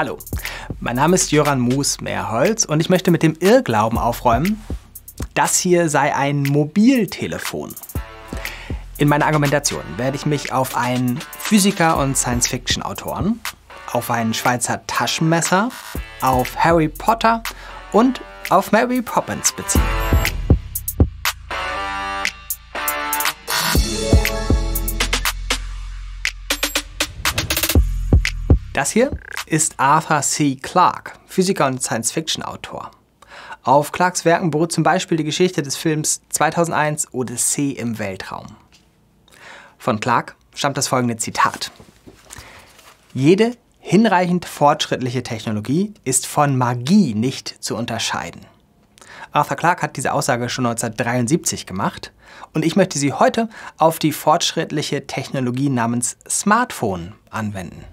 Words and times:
Hallo, 0.00 0.16
mein 0.80 0.96
Name 0.96 1.14
ist 1.14 1.30
Jöran 1.30 1.60
Moos-Mehrholz 1.60 2.64
und 2.64 2.80
ich 2.80 2.88
möchte 2.88 3.10
mit 3.10 3.22
dem 3.22 3.36
Irrglauben 3.38 3.98
aufräumen, 3.98 4.64
das 5.34 5.58
hier 5.58 5.90
sei 5.90 6.16
ein 6.16 6.42
Mobiltelefon. 6.42 7.74
In 8.96 9.08
meiner 9.08 9.26
Argumentation 9.26 9.82
werde 9.98 10.16
ich 10.16 10.24
mich 10.24 10.54
auf 10.54 10.74
einen 10.74 11.20
Physiker 11.38 11.98
und 11.98 12.16
Science-Fiction-Autoren, 12.16 13.40
auf 13.92 14.10
ein 14.10 14.32
Schweizer 14.32 14.80
Taschenmesser, 14.86 15.68
auf 16.22 16.56
Harry 16.56 16.88
Potter 16.88 17.42
und 17.92 18.22
auf 18.48 18.72
Mary 18.72 19.02
Poppins 19.02 19.52
beziehen. 19.52 19.82
Das 28.72 28.92
hier 28.92 29.10
ist 29.50 29.74
Arthur 29.78 30.22
C. 30.22 30.54
Clarke, 30.54 31.14
Physiker 31.26 31.66
und 31.66 31.82
Science-Fiction-Autor. 31.82 32.92
Auf 33.64 33.90
Clarks 33.90 34.24
Werken 34.24 34.52
beruht 34.52 34.70
zum 34.70 34.84
Beispiel 34.84 35.16
die 35.16 35.24
Geschichte 35.24 35.60
des 35.62 35.76
Films 35.76 36.22
2001 36.30 37.12
Odyssee 37.12 37.72
im 37.72 37.98
Weltraum. 37.98 38.46
Von 39.76 39.98
Clarke 39.98 40.34
stammt 40.54 40.76
das 40.76 40.86
folgende 40.86 41.16
Zitat. 41.16 41.72
Jede 43.12 43.56
hinreichend 43.80 44.44
fortschrittliche 44.44 45.24
Technologie 45.24 45.94
ist 46.04 46.28
von 46.28 46.56
Magie 46.56 47.14
nicht 47.14 47.48
zu 47.62 47.76
unterscheiden. 47.76 48.46
Arthur 49.32 49.56
Clarke 49.56 49.82
hat 49.82 49.96
diese 49.96 50.12
Aussage 50.12 50.48
schon 50.48 50.66
1973 50.66 51.66
gemacht 51.66 52.12
und 52.54 52.64
ich 52.64 52.76
möchte 52.76 53.00
sie 53.00 53.12
heute 53.12 53.48
auf 53.78 53.98
die 53.98 54.12
fortschrittliche 54.12 55.08
Technologie 55.08 55.70
namens 55.70 56.18
Smartphone 56.28 57.14
anwenden. 57.30 57.84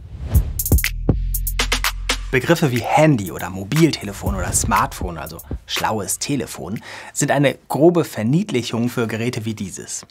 Begriffe 2.29 2.71
wie 2.71 2.81
Handy 2.81 3.31
oder 3.31 3.49
Mobiltelefon 3.49 4.35
oder 4.35 4.51
Smartphone, 4.51 5.17
also 5.17 5.37
schlaues 5.65 6.19
Telefon, 6.19 6.81
sind 7.13 7.31
eine 7.31 7.57
grobe 7.69 8.03
Verniedlichung 8.03 8.89
für 8.89 9.07
Geräte 9.07 9.45
wie 9.45 9.53
dieses. 9.53 10.05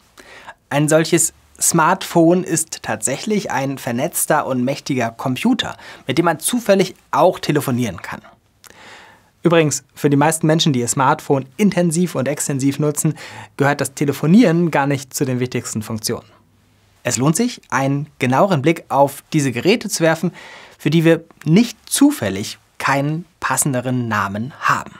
Ein 0.71 0.89
solches 0.89 1.33
Smartphone 1.61 2.43
ist 2.43 2.81
tatsächlich 2.81 3.51
ein 3.51 3.77
vernetzter 3.77 4.47
und 4.47 4.63
mächtiger 4.63 5.11
Computer, 5.11 5.77
mit 6.07 6.17
dem 6.17 6.25
man 6.25 6.39
zufällig 6.39 6.95
auch 7.11 7.37
telefonieren 7.37 8.01
kann. 8.01 8.21
Übrigens, 9.43 9.83
für 9.93 10.09
die 10.09 10.17
meisten 10.17 10.47
Menschen, 10.47 10.73
die 10.73 10.79
ihr 10.79 10.87
Smartphone 10.87 11.45
intensiv 11.55 12.15
und 12.15 12.27
extensiv 12.27 12.79
nutzen, 12.79 13.13
gehört 13.57 13.79
das 13.79 13.93
Telefonieren 13.93 14.71
gar 14.71 14.87
nicht 14.87 15.13
zu 15.13 15.23
den 15.23 15.39
wichtigsten 15.39 15.83
Funktionen. 15.83 16.25
Es 17.03 17.17
lohnt 17.17 17.35
sich, 17.35 17.61
einen 17.69 18.07
genaueren 18.17 18.63
Blick 18.63 18.85
auf 18.89 19.23
diese 19.31 19.51
Geräte 19.51 19.87
zu 19.87 20.03
werfen, 20.03 20.31
für 20.77 20.89
die 20.89 21.03
wir 21.03 21.23
nicht 21.45 21.77
zufällig 21.89 22.57
keinen 22.77 23.25
passenderen 23.39 24.07
Namen 24.07 24.53
haben. 24.59 24.93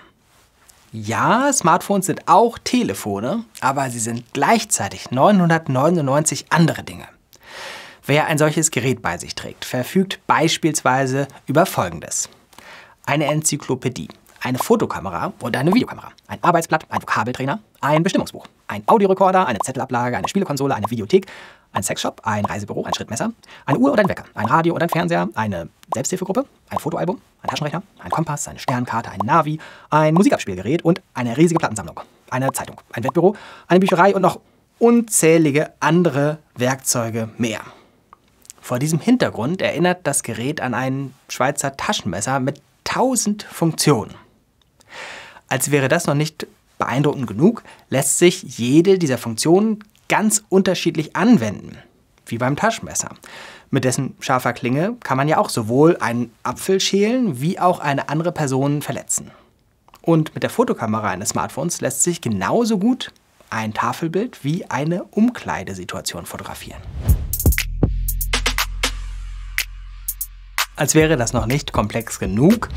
Ja, 0.91 1.51
Smartphones 1.53 2.05
sind 2.05 2.27
auch 2.27 2.57
Telefone, 2.57 3.43
aber 3.59 3.89
sie 3.89 3.99
sind 3.99 4.23
gleichzeitig 4.33 5.11
999 5.11 6.45
andere 6.49 6.83
Dinge. 6.83 7.07
Wer 8.05 8.27
ein 8.27 8.37
solches 8.37 8.71
Gerät 8.71 9.01
bei 9.01 9.17
sich 9.17 9.35
trägt, 9.35 9.65
verfügt 9.65 10.19
beispielsweise 10.27 11.27
über 11.45 11.65
Folgendes. 11.65 12.29
Eine 13.05 13.25
Enzyklopädie, 13.25 14.07
eine 14.41 14.57
Fotokamera 14.57 15.33
und 15.39 15.55
eine 15.55 15.73
Videokamera, 15.73 16.11
ein 16.27 16.39
Arbeitsblatt, 16.41 16.85
ein 16.89 17.01
Vokabeltrainer, 17.01 17.59
ein 17.81 18.03
Bestimmungsbuch, 18.03 18.45
ein 18.67 18.83
Audiorekorder, 18.85 19.47
eine 19.47 19.59
Zettelablage, 19.59 20.17
eine 20.17 20.27
Spielekonsole, 20.27 20.75
eine 20.75 20.89
Videothek, 20.89 21.27
ein 21.73 21.83
Sexshop, 21.83 22.21
ein 22.23 22.45
Reisebüro, 22.45 22.83
ein 22.83 22.93
Schrittmesser, 22.93 23.31
eine 23.65 23.77
Uhr 23.77 23.91
oder 23.91 24.01
ein 24.01 24.09
Wecker, 24.09 24.23
ein 24.33 24.45
Radio 24.45 24.73
oder 24.73 24.85
ein 24.85 24.89
Fernseher, 24.89 25.29
eine 25.35 25.69
Selbsthilfegruppe, 25.93 26.45
ein 26.69 26.79
Fotoalbum, 26.79 27.21
ein 27.41 27.49
Taschenrechner, 27.49 27.83
ein 27.99 28.11
Kompass, 28.11 28.47
eine 28.47 28.59
Sternkarte, 28.59 29.11
ein 29.11 29.19
Navi, 29.23 29.59
ein 29.89 30.13
Musikabspielgerät 30.13 30.83
und 30.83 31.01
eine 31.13 31.37
riesige 31.37 31.59
Plattensammlung, 31.59 31.99
eine 32.29 32.51
Zeitung, 32.51 32.77
ein 32.93 33.03
Wettbüro, 33.03 33.35
eine 33.67 33.79
Bücherei 33.79 34.15
und 34.15 34.21
noch 34.21 34.39
unzählige 34.79 35.73
andere 35.79 36.39
Werkzeuge 36.55 37.29
mehr. 37.37 37.61
Vor 38.61 38.79
diesem 38.79 38.99
Hintergrund 38.99 39.61
erinnert 39.61 40.05
das 40.05 40.23
Gerät 40.23 40.59
an 40.59 40.73
ein 40.73 41.13
Schweizer 41.29 41.77
Taschenmesser 41.77 42.39
mit 42.39 42.61
tausend 42.83 43.43
Funktionen. 43.43 44.13
Als 45.49 45.71
wäre 45.71 45.87
das 45.87 46.07
noch 46.07 46.13
nicht 46.13 46.47
beeindruckend 46.77 47.27
genug, 47.27 47.63
lässt 47.89 48.17
sich 48.17 48.43
jede 48.43 48.99
dieser 48.99 49.17
Funktionen 49.17 49.83
ganz 50.09 50.43
unterschiedlich 50.49 51.15
anwenden, 51.15 51.77
wie 52.25 52.37
beim 52.37 52.55
Taschenmesser. 52.55 53.09
Mit 53.69 53.83
dessen 53.83 54.15
scharfer 54.19 54.53
Klinge 54.53 54.95
kann 55.03 55.17
man 55.17 55.27
ja 55.27 55.37
auch 55.37 55.49
sowohl 55.49 55.97
einen 55.97 56.31
Apfel 56.43 56.79
schälen 56.79 57.41
wie 57.41 57.59
auch 57.59 57.79
eine 57.79 58.09
andere 58.09 58.31
Person 58.31 58.81
verletzen. 58.81 59.31
Und 60.01 60.33
mit 60.33 60.43
der 60.43 60.49
Fotokamera 60.49 61.09
eines 61.09 61.29
Smartphones 61.29 61.81
lässt 61.81 62.03
sich 62.03 62.21
genauso 62.21 62.77
gut 62.77 63.11
ein 63.49 63.73
Tafelbild 63.73 64.43
wie 64.43 64.65
eine 64.69 65.03
Umkleidesituation 65.05 66.25
fotografieren. 66.25 66.81
Als 70.75 70.93
wäre 70.93 71.17
das 71.17 71.33
noch 71.33 71.45
nicht 71.45 71.73
komplex 71.73 72.19
genug, 72.19 72.69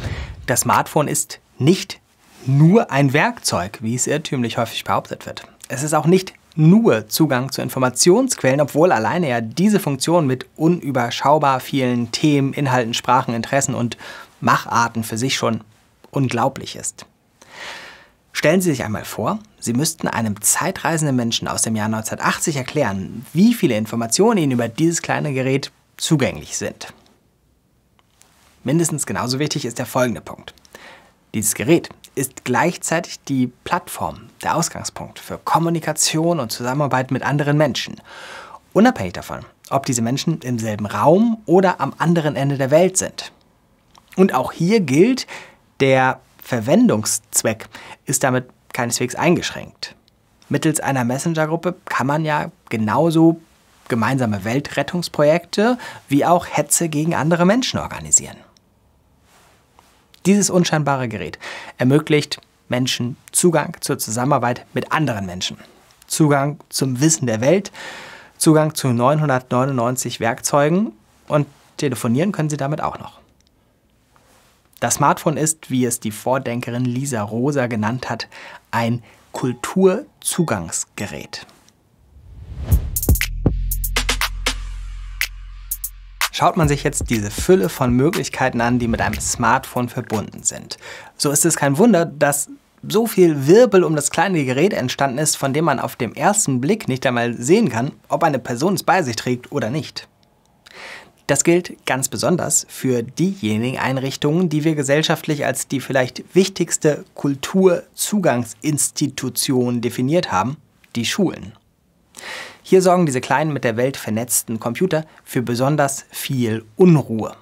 das 0.47 0.61
Smartphone 0.61 1.07
ist 1.07 1.41
nicht 1.59 2.00
nur 2.47 2.91
ein 2.91 3.13
Werkzeug, 3.13 3.79
wie 3.81 3.95
es 3.95 4.07
irrtümlich 4.07 4.59
häufig 4.59 4.85
behauptet 4.85 5.27
wird. 5.27 5.47
Es 5.69 5.83
ist 5.83 5.95
auch 5.95 6.07
nicht 6.07 6.35
nur 6.57 7.09
Zugang 7.09 7.53
zu 7.53 7.63
Informationsquellen, 7.63 8.61
obwohl 8.61 8.93
alleine 8.93 9.29
ja 9.29 9.41
diese 9.41 9.81
Funktion 9.81 10.27
mit 10.27 10.47
unüberschaubar 10.57 11.61
vielen 11.61 12.11
Themen, 12.13 12.53
Inhalten, 12.53 12.95
Sprachen, 12.95 13.35
Interessen 13.35 13.75
und 13.75 13.97
Macharten 14.41 15.05
für 15.05 15.19
sich 15.19 15.37
schon 15.37 15.63
unglaublich 16.11 16.77
ist. 16.77 17.07
Stellen 18.33 18.61
Sie 18.61 18.71
sich 18.71 18.85
einmal 18.85 19.05
vor, 19.05 19.39
Sie 19.59 19.73
müssten 19.73 20.09
einem 20.09 20.41
zeitreisenden 20.41 21.17
Menschen 21.17 21.47
aus 21.49 21.63
dem 21.63 21.77
Jahr 21.77 21.87
1980 21.87 22.57
erklären, 22.57 23.27
wie 23.33 23.55
viele 23.55 23.77
Informationen 23.77 24.39
Ihnen 24.39 24.53
über 24.53 24.69
dieses 24.69 25.03
kleine 25.03 25.33
Gerät 25.35 25.71
zugänglich 25.97 26.57
sind. 26.57 26.95
Mindestens 28.65 29.07
genauso 29.07 29.39
wichtig 29.39 29.65
ist 29.65 29.79
der 29.79 29.87
folgende 29.87 30.21
Punkt. 30.21 30.55
Dieses 31.35 31.55
Gerät 31.55 31.89
ist 32.17 32.45
gleichzeitig 32.45 33.21
die 33.21 33.47
Plattform, 33.65 34.31
der 34.43 34.57
Ausgangspunkt 34.57 35.19
für 35.19 35.39
Kommunikation 35.39 36.41
und 36.41 36.51
Zusammenarbeit 36.51 37.11
mit 37.11 37.23
anderen 37.23 37.57
Menschen. 37.57 38.01
Unabhängig 38.73 39.13
davon, 39.13 39.41
ob 39.71 39.87
diese 39.87 40.03
Menschen 40.03 40.41
im 40.41 40.59
selben 40.59 40.87
Raum 40.87 41.41
oder 41.47 41.81
am 41.81 41.95
anderen 41.99 42.35
Ende 42.35 42.59
der 42.59 42.71
Welt 42.71 42.97
sind. 42.97 43.33
Und 44.17 44.35
auch 44.35 44.53
hier 44.53 44.81
gilt, 44.81 45.27
der 45.79 46.21
Verwendungszweck 46.43 47.69
ist 48.07 48.25
damit 48.25 48.49
keineswegs 48.73 49.15
eingeschränkt. 49.15 49.95
Mittels 50.49 50.81
einer 50.81 51.05
Messenger-Gruppe 51.05 51.77
kann 51.85 52.09
man 52.09 52.25
ja 52.25 52.51
genauso 52.69 53.41
gemeinsame 53.89 54.45
Weltrettungsprojekte 54.45 55.79
wie 56.09 56.25
auch 56.25 56.47
Hetze 56.47 56.89
gegen 56.89 57.15
andere 57.15 57.45
Menschen 57.45 57.79
organisieren. 57.79 58.37
Dieses 60.27 60.51
unscheinbare 60.51 61.09
Gerät 61.09 61.39
ermöglicht 61.79 62.41
Menschen 62.69 63.17
Zugang 63.33 63.77
zur 63.81 63.99
Zusammenarbeit 63.99 64.67
mit 64.75 64.93
anderen 64.93 65.27
Menschen, 65.27 65.57
Zugang 66.07 66.61
zum 66.69 67.01
Wissen 67.01 67.27
der 67.27 67.41
Welt, 67.41 67.73
Zugang 68.37 68.75
zu 68.75 68.89
999 68.89 70.21
Werkzeugen 70.21 70.93
und 71.29 71.47
telefonieren 71.79 72.33
können 72.33 72.51
sie 72.51 72.57
damit 72.57 72.83
auch 72.83 72.99
noch. 72.99 73.21
Das 74.81 74.95
Smartphone 74.95 75.37
ist, 75.37 75.71
wie 75.71 75.85
es 75.85 76.01
die 76.01 76.11
Vordenkerin 76.11 76.87
Lisa 76.87 77.21
Rosa 77.23 77.67
genannt 77.67 78.09
hat, 78.09 78.29
ein 78.71 79.03
Kulturzugangsgerät. 79.33 81.45
Schaut 86.41 86.57
man 86.57 86.69
sich 86.69 86.85
jetzt 86.85 87.11
diese 87.11 87.31
Fülle 87.31 87.69
von 87.69 87.93
Möglichkeiten 87.93 88.63
an, 88.63 88.79
die 88.79 88.89
mit 88.89 89.03
einem 89.03 89.21
Smartphone 89.21 89.91
verbunden 89.91 90.43
sind, 90.43 90.79
so 91.19 91.31
ist 91.31 91.45
es 91.45 91.55
kein 91.55 91.77
Wunder, 91.77 92.07
dass 92.07 92.49
so 92.83 93.07
viel 93.07 93.47
Wirbel 93.47 93.85
um 93.85 93.95
das 93.95 94.11
kleine 94.11 94.43
Gerät 94.47 94.73
entstanden 94.73 95.19
ist, 95.19 95.37
von 95.37 95.53
dem 95.53 95.67
man 95.67 95.79
auf 95.79 95.97
dem 95.97 96.15
ersten 96.15 96.63
Blick 96.63 96.89
nicht 96.89 97.05
einmal 97.05 97.35
sehen 97.35 97.69
kann, 97.69 97.93
ob 98.09 98.25
eine 98.25 98.39
Person 98.39 98.73
es 98.73 98.85
bei 98.85 99.03
sich 99.03 99.17
trägt 99.17 99.53
oder 99.53 99.69
nicht. 99.69 100.09
Das 101.27 101.45
gilt 101.45 101.77
ganz 101.85 102.09
besonders 102.09 102.65
für 102.71 103.03
diejenigen 103.03 103.79
Einrichtungen, 103.79 104.49
die 104.49 104.65
wir 104.65 104.75
gesellschaftlich 104.75 105.45
als 105.45 105.69
die 105.69 105.81
vielleicht 105.81 106.35
wichtigste 106.35 107.05
Kulturzugangsinstitution 107.17 109.83
definiert 109.83 110.33
haben, 110.33 110.57
die 110.97 111.05
Schulen. 111.05 111.53
Hier 112.71 112.83
sorgen 112.83 113.05
diese 113.05 113.21
kleinen 113.21 113.53
mit 113.53 113.65
der 113.65 113.77
Welt 113.77 113.97
vernetzten 113.97 114.61
Computer 114.61 115.05
für 115.25 115.43
besonders 115.43 116.05
viel 116.13 116.65
Unruhe. 116.77 117.35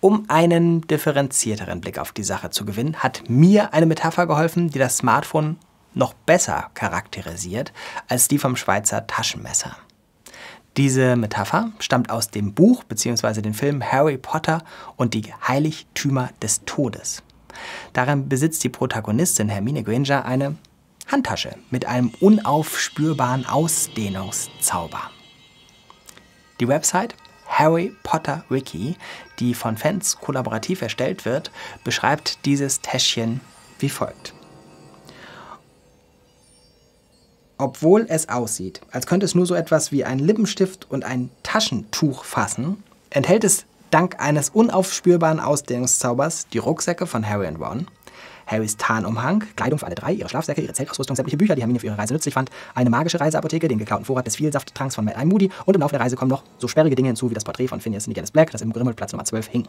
Um 0.00 0.24
einen 0.28 0.80
differenzierteren 0.86 1.82
Blick 1.82 1.98
auf 1.98 2.10
die 2.12 2.22
Sache 2.22 2.48
zu 2.48 2.64
gewinnen, 2.64 2.96
hat 3.02 3.24
mir 3.28 3.74
eine 3.74 3.84
Metapher 3.84 4.26
geholfen, 4.26 4.70
die 4.70 4.78
das 4.78 4.96
Smartphone 4.96 5.58
noch 5.92 6.14
besser 6.14 6.70
charakterisiert 6.72 7.74
als 8.08 8.28
die 8.28 8.38
vom 8.38 8.56
Schweizer 8.56 9.06
Taschenmesser. 9.06 9.76
Diese 10.78 11.14
Metapher 11.14 11.70
stammt 11.78 12.08
aus 12.08 12.30
dem 12.30 12.54
Buch 12.54 12.84
bzw. 12.84 13.42
dem 13.42 13.52
Film 13.52 13.84
Harry 13.84 14.16
Potter 14.16 14.64
und 14.96 15.12
die 15.12 15.34
Heiligtümer 15.46 16.30
des 16.40 16.64
Todes. 16.64 17.22
Darin 17.92 18.30
besitzt 18.30 18.64
die 18.64 18.70
Protagonistin 18.70 19.50
Hermine 19.50 19.82
Granger 19.82 20.24
eine 20.24 20.56
Handtasche 21.06 21.56
mit 21.70 21.86
einem 21.86 22.12
unaufspürbaren 22.20 23.46
Ausdehnungszauber. 23.46 25.10
Die 26.60 26.68
Website 26.68 27.14
Harry 27.46 27.94
Potter 28.02 28.44
Wiki, 28.48 28.96
die 29.38 29.54
von 29.54 29.76
Fans 29.76 30.16
kollaborativ 30.18 30.80
erstellt 30.80 31.24
wird, 31.24 31.50
beschreibt 31.84 32.44
dieses 32.46 32.80
Täschchen 32.80 33.40
wie 33.78 33.90
folgt. 33.90 34.32
Obwohl 37.58 38.06
es 38.08 38.28
aussieht, 38.28 38.80
als 38.90 39.06
könnte 39.06 39.26
es 39.26 39.34
nur 39.34 39.46
so 39.46 39.54
etwas 39.54 39.92
wie 39.92 40.04
ein 40.04 40.18
Lippenstift 40.18 40.90
und 40.90 41.04
ein 41.04 41.30
Taschentuch 41.42 42.24
fassen, 42.24 42.82
enthält 43.10 43.44
es 43.44 43.66
dank 43.90 44.18
eines 44.18 44.48
unaufspürbaren 44.48 45.38
Ausdehnungszaubers 45.38 46.48
die 46.48 46.58
Rucksäcke 46.58 47.06
von 47.06 47.28
Harry 47.28 47.46
und 47.46 47.56
Ron, 47.56 47.86
Harrys 48.46 48.76
Tarnumhang, 48.76 49.44
Kleidung 49.56 49.78
für 49.78 49.86
alle 49.86 49.94
drei, 49.94 50.12
ihre 50.12 50.28
Schlafsäcke, 50.28 50.60
ihre 50.60 50.72
Zeltausrüstung, 50.72 51.16
sämtliche 51.16 51.36
Bücher, 51.36 51.54
die 51.54 51.62
Hermine 51.62 51.78
für 51.78 51.86
ihre 51.86 51.98
Reise 51.98 52.14
nützlich 52.14 52.34
fand, 52.34 52.50
eine 52.74 52.90
magische 52.90 53.20
Reiseapotheke, 53.20 53.68
den 53.68 53.78
geklauten 53.78 54.04
Vorrat 54.04 54.26
des 54.26 54.36
Vielsafttranks 54.36 54.94
von 54.94 55.04
Mad 55.04 55.18
Eye 55.18 55.26
Moody 55.26 55.50
und 55.64 55.74
im 55.74 55.80
Laufe 55.80 55.92
der 55.92 56.00
Reise 56.00 56.16
kommen 56.16 56.30
noch 56.30 56.42
so 56.58 56.68
sperrige 56.68 56.96
Dinge 56.96 57.08
hinzu 57.08 57.30
wie 57.30 57.34
das 57.34 57.44
Porträt 57.44 57.68
von 57.68 57.80
Phineas 57.80 58.06
Nigel 58.06 58.24
Black, 58.32 58.50
das 58.50 58.62
im 58.62 58.72
Grimmelplatz 58.72 59.12
Nummer 59.12 59.24
12 59.24 59.48
hing. 59.48 59.68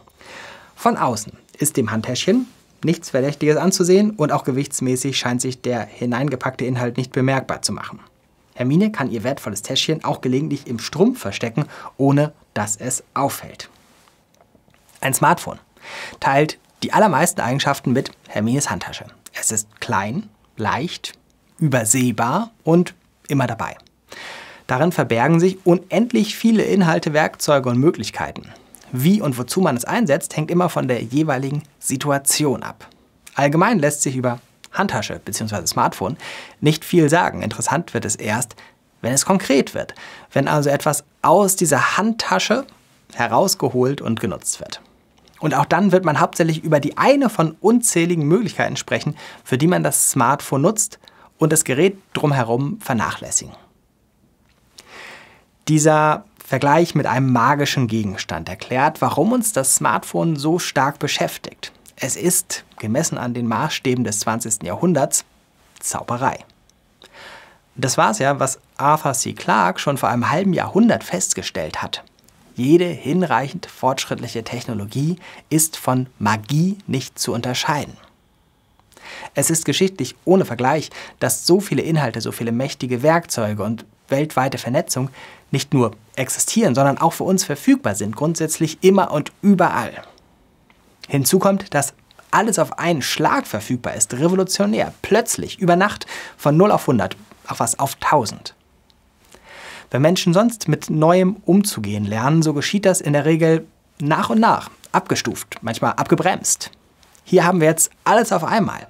Von 0.76 0.96
außen 0.96 1.32
ist 1.58 1.76
dem 1.76 1.90
Handtäschchen 1.90 2.46
nichts 2.84 3.10
Verdächtiges 3.10 3.56
anzusehen 3.56 4.10
und 4.10 4.32
auch 4.32 4.44
gewichtsmäßig 4.44 5.16
scheint 5.16 5.40
sich 5.40 5.62
der 5.62 5.80
hineingepackte 5.80 6.64
Inhalt 6.64 6.96
nicht 6.96 7.12
bemerkbar 7.12 7.62
zu 7.62 7.72
machen. 7.72 8.00
Hermine 8.54 8.92
kann 8.92 9.10
ihr 9.10 9.24
wertvolles 9.24 9.62
Täschchen 9.62 10.04
auch 10.04 10.20
gelegentlich 10.20 10.66
im 10.66 10.78
Strumpf 10.78 11.20
verstecken, 11.20 11.64
ohne 11.96 12.32
dass 12.52 12.76
es 12.76 13.02
auffällt. 13.14 13.68
Ein 15.00 15.14
Smartphone 15.14 15.58
teilt 16.20 16.58
die 16.84 16.92
allermeisten 16.92 17.40
Eigenschaften 17.40 17.94
mit 17.94 18.10
Hermines 18.28 18.68
Handtasche. 18.68 19.06
Es 19.32 19.50
ist 19.50 19.80
klein, 19.80 20.28
leicht, 20.58 21.12
übersehbar 21.58 22.50
und 22.62 22.94
immer 23.26 23.46
dabei. 23.46 23.78
Darin 24.66 24.92
verbergen 24.92 25.40
sich 25.40 25.64
unendlich 25.64 26.36
viele 26.36 26.62
Inhalte, 26.62 27.14
Werkzeuge 27.14 27.70
und 27.70 27.78
Möglichkeiten. 27.78 28.50
Wie 28.92 29.22
und 29.22 29.38
wozu 29.38 29.62
man 29.62 29.78
es 29.78 29.86
einsetzt, 29.86 30.36
hängt 30.36 30.50
immer 30.50 30.68
von 30.68 30.86
der 30.86 31.02
jeweiligen 31.02 31.62
Situation 31.78 32.62
ab. 32.62 32.86
Allgemein 33.34 33.78
lässt 33.78 34.02
sich 34.02 34.14
über 34.14 34.40
Handtasche 34.70 35.22
bzw. 35.24 35.64
Smartphone 35.64 36.18
nicht 36.60 36.84
viel 36.84 37.08
sagen. 37.08 37.40
Interessant 37.40 37.94
wird 37.94 38.04
es 38.04 38.14
erst, 38.14 38.56
wenn 39.00 39.14
es 39.14 39.24
konkret 39.24 39.72
wird. 39.72 39.94
Wenn 40.30 40.48
also 40.48 40.68
etwas 40.68 41.04
aus 41.22 41.56
dieser 41.56 41.96
Handtasche 41.96 42.66
herausgeholt 43.14 44.02
und 44.02 44.20
genutzt 44.20 44.60
wird. 44.60 44.82
Und 45.40 45.54
auch 45.54 45.66
dann 45.66 45.92
wird 45.92 46.04
man 46.04 46.20
hauptsächlich 46.20 46.62
über 46.62 46.80
die 46.80 46.96
eine 46.96 47.28
von 47.28 47.56
unzähligen 47.60 48.26
Möglichkeiten 48.26 48.76
sprechen, 48.76 49.16
für 49.42 49.58
die 49.58 49.66
man 49.66 49.82
das 49.82 50.10
Smartphone 50.10 50.62
nutzt 50.62 50.98
und 51.38 51.52
das 51.52 51.64
Gerät 51.64 51.98
drumherum 52.12 52.80
vernachlässigen. 52.80 53.54
Dieser 55.68 56.24
Vergleich 56.44 56.94
mit 56.94 57.06
einem 57.06 57.32
magischen 57.32 57.86
Gegenstand 57.86 58.48
erklärt, 58.48 59.00
warum 59.00 59.32
uns 59.32 59.52
das 59.52 59.76
Smartphone 59.76 60.36
so 60.36 60.58
stark 60.58 60.98
beschäftigt. 60.98 61.72
Es 61.96 62.16
ist, 62.16 62.64
gemessen 62.78 63.16
an 63.16 63.34
den 63.34 63.46
Maßstäben 63.46 64.04
des 64.04 64.20
20. 64.20 64.62
Jahrhunderts, 64.62 65.24
Zauberei. 65.80 66.38
Das 67.76 67.96
war 67.96 68.10
es 68.10 68.18
ja, 68.18 68.38
was 68.38 68.58
Arthur 68.76 69.14
C. 69.14 69.32
Clarke 69.32 69.80
schon 69.80 69.96
vor 69.96 70.08
einem 70.08 70.30
halben 70.30 70.52
Jahrhundert 70.52 71.02
festgestellt 71.02 71.82
hat. 71.82 72.04
Jede 72.54 72.86
hinreichend 72.86 73.66
fortschrittliche 73.66 74.44
Technologie 74.44 75.16
ist 75.50 75.76
von 75.76 76.06
Magie 76.18 76.78
nicht 76.86 77.18
zu 77.18 77.32
unterscheiden. 77.32 77.96
Es 79.34 79.50
ist 79.50 79.64
geschichtlich 79.64 80.14
ohne 80.24 80.44
Vergleich, 80.44 80.90
dass 81.18 81.46
so 81.46 81.60
viele 81.60 81.82
Inhalte, 81.82 82.20
so 82.20 82.32
viele 82.32 82.52
mächtige 82.52 83.02
Werkzeuge 83.02 83.62
und 83.62 83.84
weltweite 84.08 84.58
Vernetzung 84.58 85.10
nicht 85.50 85.74
nur 85.74 85.92
existieren, 86.16 86.74
sondern 86.74 86.98
auch 86.98 87.12
für 87.12 87.24
uns 87.24 87.44
verfügbar 87.44 87.94
sind, 87.94 88.16
grundsätzlich 88.16 88.78
immer 88.82 89.10
und 89.10 89.32
überall. 89.42 90.02
Hinzu 91.08 91.38
kommt, 91.38 91.74
dass 91.74 91.94
alles 92.30 92.58
auf 92.58 92.78
einen 92.78 93.02
Schlag 93.02 93.46
verfügbar 93.46 93.94
ist, 93.94 94.14
revolutionär, 94.14 94.92
plötzlich, 95.02 95.58
über 95.58 95.76
Nacht, 95.76 96.06
von 96.36 96.56
0 96.56 96.72
auf 96.72 96.82
100, 96.82 97.16
auf 97.46 97.60
was, 97.60 97.78
auf 97.78 97.96
1000. 98.00 98.54
Wenn 99.94 100.02
Menschen 100.02 100.34
sonst 100.34 100.66
mit 100.66 100.90
Neuem 100.90 101.36
umzugehen 101.44 102.04
lernen, 102.04 102.42
so 102.42 102.52
geschieht 102.52 102.84
das 102.84 103.00
in 103.00 103.12
der 103.12 103.26
Regel 103.26 103.64
nach 104.00 104.28
und 104.28 104.40
nach, 104.40 104.68
abgestuft, 104.90 105.58
manchmal 105.62 105.92
abgebremst. 105.92 106.72
Hier 107.22 107.46
haben 107.46 107.60
wir 107.60 107.68
jetzt 107.68 107.92
alles 108.02 108.32
auf 108.32 108.42
einmal. 108.42 108.88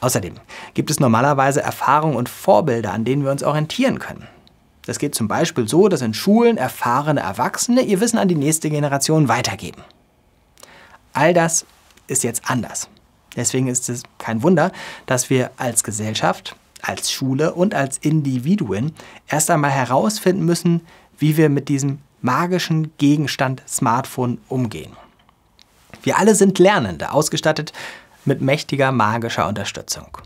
Außerdem 0.00 0.34
gibt 0.74 0.90
es 0.90 1.00
normalerweise 1.00 1.62
Erfahrungen 1.62 2.16
und 2.16 2.28
Vorbilder, 2.28 2.92
an 2.92 3.06
denen 3.06 3.24
wir 3.24 3.30
uns 3.30 3.42
orientieren 3.42 3.98
können. 3.98 4.28
Das 4.84 4.98
geht 4.98 5.14
zum 5.14 5.26
Beispiel 5.26 5.66
so, 5.66 5.88
dass 5.88 6.02
in 6.02 6.12
Schulen 6.12 6.58
erfahrene 6.58 7.20
Erwachsene 7.20 7.80
ihr 7.80 8.00
Wissen 8.00 8.18
an 8.18 8.28
die 8.28 8.34
nächste 8.34 8.68
Generation 8.68 9.28
weitergeben. 9.28 9.80
All 11.14 11.32
das 11.32 11.64
ist 12.08 12.24
jetzt 12.24 12.42
anders. 12.50 12.90
Deswegen 13.36 13.68
ist 13.68 13.88
es 13.88 14.02
kein 14.18 14.42
Wunder, 14.42 14.70
dass 15.06 15.30
wir 15.30 15.50
als 15.56 15.82
Gesellschaft, 15.82 16.56
als 16.82 17.10
Schule 17.10 17.54
und 17.54 17.74
als 17.74 17.98
Individuen 17.98 18.92
erst 19.28 19.50
einmal 19.50 19.70
herausfinden 19.70 20.44
müssen, 20.44 20.82
wie 21.18 21.36
wir 21.36 21.48
mit 21.48 21.68
diesem 21.68 21.98
magischen 22.20 22.96
Gegenstand 22.98 23.62
Smartphone 23.68 24.38
umgehen. 24.48 24.92
Wir 26.02 26.18
alle 26.18 26.34
sind 26.34 26.58
Lernende, 26.58 27.12
ausgestattet 27.12 27.72
mit 28.24 28.40
mächtiger 28.40 28.92
magischer 28.92 29.48
Unterstützung. 29.48 30.18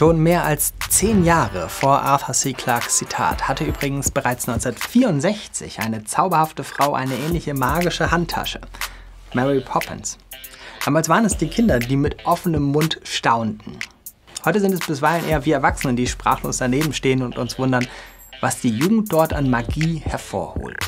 Schon 0.00 0.22
mehr 0.22 0.44
als 0.44 0.72
zehn 0.88 1.26
Jahre 1.26 1.68
vor 1.68 2.00
Arthur 2.00 2.34
C. 2.34 2.54
Clarkes 2.54 2.96
Zitat 2.96 3.48
hatte 3.48 3.64
übrigens 3.64 4.10
bereits 4.10 4.48
1964 4.48 5.80
eine 5.80 6.04
zauberhafte 6.04 6.64
Frau 6.64 6.94
eine 6.94 7.14
ähnliche 7.16 7.52
magische 7.52 8.10
Handtasche. 8.10 8.62
Mary 9.34 9.60
Poppins. 9.60 10.18
Damals 10.84 11.08
waren 11.08 11.24
es 11.24 11.36
die 11.36 11.48
Kinder, 11.48 11.78
die 11.78 11.96
mit 11.96 12.24
offenem 12.24 12.64
Mund 12.64 13.00
staunten. 13.04 13.78
Heute 14.44 14.60
sind 14.60 14.72
es 14.72 14.80
bisweilen 14.80 15.28
eher 15.28 15.44
wir 15.44 15.56
Erwachsenen, 15.56 15.96
die 15.96 16.06
sprachlos 16.06 16.58
daneben 16.58 16.92
stehen 16.94 17.22
und 17.22 17.36
uns 17.36 17.58
wundern, 17.58 17.86
was 18.40 18.60
die 18.60 18.70
Jugend 18.70 19.12
dort 19.12 19.32
an 19.32 19.50
Magie 19.50 19.98
hervorholt. 19.98 20.78